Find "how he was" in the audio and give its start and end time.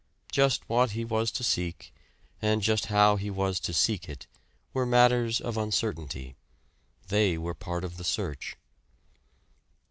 2.87-3.59